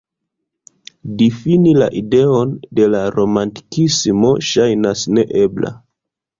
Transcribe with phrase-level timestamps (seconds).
[1.19, 5.77] Difini la ideon de la romantikismo ŝajnas neebla.